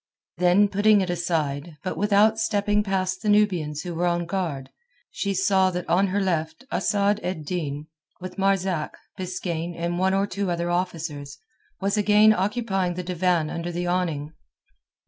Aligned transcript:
Then 0.39 0.67
putting 0.67 1.01
it 1.01 1.11
aside, 1.11 1.77
but 1.83 1.95
without 1.95 2.39
stepping 2.39 2.81
past 2.81 3.21
the 3.21 3.29
Nubians 3.29 3.83
who 3.83 3.93
were 3.93 4.07
on 4.07 4.25
guard, 4.25 4.71
she 5.11 5.35
saw 5.35 5.69
that 5.69 5.87
on 5.87 6.07
her 6.07 6.19
left 6.19 6.63
Asad 6.71 7.19
ed 7.21 7.45
Din, 7.45 7.85
with 8.19 8.39
Marzak, 8.39 8.97
Biskaine, 9.15 9.75
and 9.77 9.99
one 9.99 10.15
or 10.15 10.25
two 10.25 10.49
other 10.49 10.71
officers, 10.71 11.37
was 11.79 11.97
again 11.97 12.33
occupying 12.33 12.95
the 12.95 13.03
divan 13.03 13.51
under 13.51 13.71
the 13.71 13.85
awning. 13.85 14.33